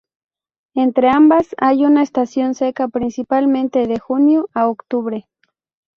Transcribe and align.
Entre 0.73 1.09
ambas 1.09 1.49
hay 1.59 1.85
una 1.85 2.01
estación 2.01 2.55
seca, 2.55 2.87
principalmente 2.87 3.85
de 3.85 3.99
junio 3.99 4.49
a 4.55 4.67
octubre. 4.67 5.27